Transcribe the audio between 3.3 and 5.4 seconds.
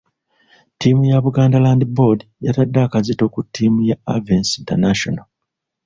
ku ttiimu ya Avance International.